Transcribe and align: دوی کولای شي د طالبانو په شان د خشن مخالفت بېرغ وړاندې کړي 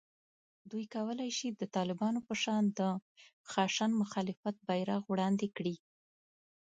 دوی 0.71 0.85
کولای 0.95 1.31
شي 1.37 1.47
د 1.53 1.61
طالبانو 1.75 2.19
په 2.27 2.33
شان 2.43 2.63
د 2.79 2.81
خشن 3.51 3.91
مخالفت 4.01 4.55
بېرغ 4.67 5.01
وړاندې 5.07 5.47
کړي 5.57 5.75